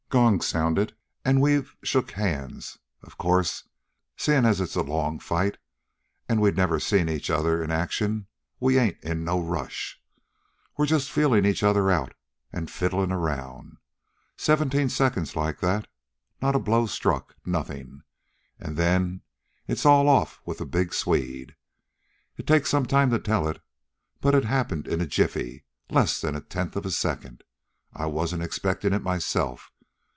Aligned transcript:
"Gong's 0.11 0.45
sounded, 0.45 0.93
an' 1.23 1.39
we've 1.39 1.73
shook 1.83 2.11
hands. 2.11 2.77
Of 3.01 3.17
course, 3.17 3.69
seein' 4.17 4.43
as 4.43 4.59
it's 4.59 4.75
a 4.75 4.81
long 4.81 5.19
fight 5.19 5.57
an' 6.27 6.41
we've 6.41 6.57
never 6.57 6.81
seen 6.81 7.07
each 7.07 7.29
other 7.29 7.63
in 7.63 7.71
action, 7.71 8.27
we 8.59 8.77
ain't 8.77 9.01
in 9.01 9.23
no 9.23 9.39
rush. 9.39 10.01
We're 10.77 10.85
just 10.85 11.09
feelin' 11.09 11.45
each 11.45 11.63
other 11.63 11.89
out 11.89 12.13
an' 12.51 12.67
fiddlin' 12.67 13.09
around. 13.13 13.77
Seventeen 14.35 14.89
seconds 14.89 15.37
like 15.37 15.61
that. 15.61 15.87
Not 16.41 16.55
a 16.55 16.59
blow 16.59 16.87
struck. 16.87 17.37
Nothin'. 17.45 18.03
An' 18.59 18.75
then 18.75 19.21
it's 19.65 19.85
all 19.85 20.09
off 20.09 20.41
with 20.45 20.57
the 20.57 20.65
big 20.65 20.93
Swede. 20.93 21.55
It 22.35 22.45
takes 22.45 22.69
some 22.69 22.85
time 22.85 23.11
to 23.11 23.19
tell 23.19 23.47
it, 23.47 23.61
but 24.19 24.35
it 24.35 24.43
happened 24.43 24.89
in 24.89 24.99
a 24.99 25.07
jiffy, 25.07 25.63
in 25.87 25.95
less'n 25.95 26.35
a 26.35 26.41
tenth 26.41 26.75
of 26.75 26.85
a 26.85 26.91
second. 26.91 27.45
I 27.93 28.07
wasn't 28.07 28.43
expectin' 28.43 28.91
it 28.91 29.03
myself. 29.03 29.71